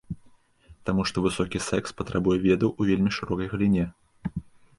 [0.89, 3.85] Таму што высокі секс патрабуе ведаў у вельмі шырокай галіне.